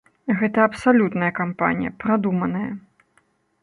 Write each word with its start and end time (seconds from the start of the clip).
Гэта 0.39 0.63
абсалютная 0.69 1.31
кампанія, 1.41 1.95
прадуманая. 2.05 2.69